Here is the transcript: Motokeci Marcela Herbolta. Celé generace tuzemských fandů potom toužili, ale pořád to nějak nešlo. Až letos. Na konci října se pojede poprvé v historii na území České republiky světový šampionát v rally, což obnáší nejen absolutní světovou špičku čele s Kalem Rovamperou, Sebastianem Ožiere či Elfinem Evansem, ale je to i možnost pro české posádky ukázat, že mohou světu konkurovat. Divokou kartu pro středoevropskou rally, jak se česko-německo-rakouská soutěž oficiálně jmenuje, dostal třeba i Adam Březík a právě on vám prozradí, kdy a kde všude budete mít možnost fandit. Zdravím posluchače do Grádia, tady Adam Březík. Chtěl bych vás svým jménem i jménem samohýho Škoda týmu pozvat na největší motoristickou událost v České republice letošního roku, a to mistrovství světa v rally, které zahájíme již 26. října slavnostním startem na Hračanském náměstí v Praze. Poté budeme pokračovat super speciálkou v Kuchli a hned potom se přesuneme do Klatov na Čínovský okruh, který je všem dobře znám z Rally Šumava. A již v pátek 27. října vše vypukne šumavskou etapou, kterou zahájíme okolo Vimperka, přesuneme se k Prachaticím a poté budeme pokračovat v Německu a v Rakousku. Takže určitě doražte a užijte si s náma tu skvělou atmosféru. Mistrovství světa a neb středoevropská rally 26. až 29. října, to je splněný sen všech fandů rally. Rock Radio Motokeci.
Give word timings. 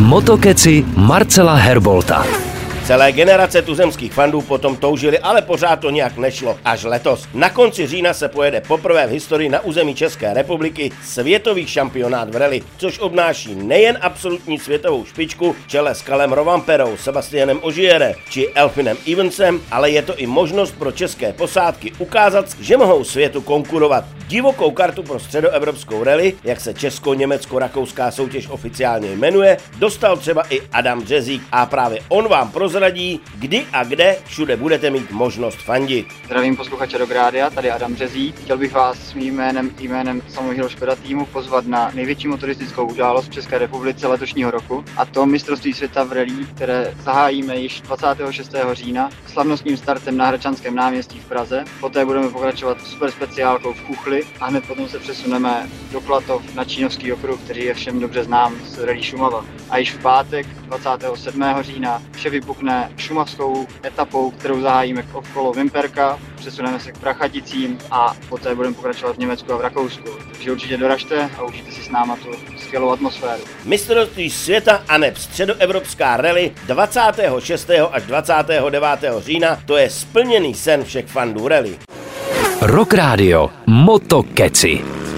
Motokeci 0.00 0.84
Marcela 0.96 1.54
Herbolta. 1.54 2.26
Celé 2.84 3.12
generace 3.12 3.62
tuzemských 3.62 4.12
fandů 4.12 4.40
potom 4.40 4.76
toužili, 4.76 5.18
ale 5.18 5.42
pořád 5.42 5.80
to 5.80 5.90
nějak 5.90 6.16
nešlo. 6.16 6.58
Až 6.64 6.84
letos. 6.84 7.28
Na 7.34 7.50
konci 7.50 7.86
října 7.86 8.14
se 8.14 8.28
pojede 8.28 8.60
poprvé 8.60 9.06
v 9.06 9.10
historii 9.10 9.48
na 9.48 9.60
území 9.60 9.94
České 9.94 10.34
republiky 10.34 10.92
světový 11.04 11.66
šampionát 11.66 12.30
v 12.30 12.36
rally, 12.36 12.62
což 12.76 12.98
obnáší 12.98 13.54
nejen 13.54 13.98
absolutní 14.00 14.58
světovou 14.58 15.04
špičku 15.04 15.56
čele 15.66 15.94
s 15.94 16.02
Kalem 16.02 16.32
Rovamperou, 16.32 16.96
Sebastianem 16.96 17.58
Ožiere 17.62 18.14
či 18.30 18.48
Elfinem 18.54 18.96
Evansem, 19.12 19.60
ale 19.70 19.90
je 19.90 20.02
to 20.02 20.16
i 20.16 20.26
možnost 20.26 20.74
pro 20.78 20.92
české 20.92 21.32
posádky 21.32 21.92
ukázat, 21.98 22.46
že 22.60 22.76
mohou 22.76 23.04
světu 23.04 23.40
konkurovat. 23.40 24.04
Divokou 24.30 24.70
kartu 24.70 25.02
pro 25.02 25.18
středoevropskou 25.18 26.04
rally, 26.04 26.32
jak 26.44 26.60
se 26.60 26.74
česko-německo-rakouská 26.74 28.10
soutěž 28.10 28.48
oficiálně 28.48 29.16
jmenuje, 29.16 29.56
dostal 29.78 30.16
třeba 30.16 30.42
i 30.50 30.60
Adam 30.72 31.02
Březík 31.02 31.42
a 31.52 31.66
právě 31.66 32.00
on 32.08 32.28
vám 32.28 32.50
prozradí, 32.50 33.20
kdy 33.34 33.66
a 33.72 33.84
kde 33.84 34.16
všude 34.24 34.56
budete 34.56 34.90
mít 34.90 35.10
možnost 35.10 35.58
fandit. 35.62 36.06
Zdravím 36.24 36.56
posluchače 36.56 36.98
do 36.98 37.06
Grádia, 37.06 37.50
tady 37.50 37.70
Adam 37.70 37.94
Březík. 37.94 38.40
Chtěl 38.40 38.58
bych 38.58 38.72
vás 38.72 38.98
svým 38.98 39.34
jménem 39.34 39.70
i 39.78 39.88
jménem 39.88 40.22
samohýho 40.28 40.68
Škoda 40.68 40.96
týmu 40.96 41.26
pozvat 41.26 41.66
na 41.66 41.90
největší 41.94 42.28
motoristickou 42.28 42.86
událost 42.86 43.28
v 43.28 43.30
České 43.32 43.58
republice 43.58 44.06
letošního 44.06 44.50
roku, 44.50 44.84
a 44.96 45.04
to 45.04 45.26
mistrovství 45.26 45.72
světa 45.72 46.04
v 46.04 46.12
rally, 46.12 46.46
které 46.54 46.94
zahájíme 47.04 47.56
již 47.56 47.80
26. 47.80 48.54
října 48.72 49.10
slavnostním 49.26 49.76
startem 49.76 50.16
na 50.16 50.26
Hračanském 50.26 50.74
náměstí 50.74 51.18
v 51.18 51.24
Praze. 51.24 51.64
Poté 51.80 52.04
budeme 52.04 52.28
pokračovat 52.28 52.80
super 52.80 53.10
speciálkou 53.10 53.72
v 53.72 53.82
Kuchli 53.82 54.19
a 54.40 54.46
hned 54.46 54.64
potom 54.66 54.88
se 54.88 54.98
přesuneme 54.98 55.68
do 55.92 56.00
Klatov 56.00 56.54
na 56.54 56.64
Čínovský 56.64 57.12
okruh, 57.12 57.40
který 57.40 57.64
je 57.64 57.74
všem 57.74 58.00
dobře 58.00 58.24
znám 58.24 58.54
z 58.64 58.78
Rally 58.78 59.02
Šumava. 59.02 59.44
A 59.70 59.78
již 59.78 59.92
v 59.92 60.02
pátek 60.02 60.46
27. 60.46 61.44
října 61.60 62.02
vše 62.12 62.30
vypukne 62.30 62.92
šumavskou 62.96 63.66
etapou, 63.84 64.30
kterou 64.30 64.60
zahájíme 64.60 65.06
okolo 65.12 65.52
Vimperka, 65.52 66.18
přesuneme 66.36 66.80
se 66.80 66.92
k 66.92 66.98
Prachaticím 66.98 67.78
a 67.90 68.16
poté 68.28 68.54
budeme 68.54 68.74
pokračovat 68.74 69.16
v 69.16 69.18
Německu 69.18 69.52
a 69.52 69.56
v 69.56 69.60
Rakousku. 69.60 70.08
Takže 70.32 70.52
určitě 70.52 70.76
doražte 70.76 71.30
a 71.38 71.42
užijte 71.42 71.72
si 71.72 71.82
s 71.82 71.88
náma 71.88 72.16
tu 72.16 72.28
skvělou 72.58 72.90
atmosféru. 72.90 73.42
Mistrovství 73.64 74.30
světa 74.30 74.84
a 74.88 74.98
neb 74.98 75.16
středoevropská 75.16 76.16
rally 76.16 76.52
26. 76.66 77.70
až 77.92 78.02
29. 78.02 78.84
října, 79.18 79.62
to 79.66 79.76
je 79.76 79.90
splněný 79.90 80.54
sen 80.54 80.84
všech 80.84 81.06
fandů 81.06 81.48
rally. 81.48 81.78
Rock 82.62 82.92
Radio 82.92 83.50
Motokeci. 83.64 85.09